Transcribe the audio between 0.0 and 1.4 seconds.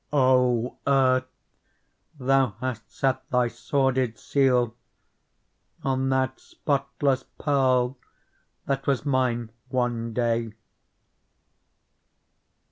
O Earth!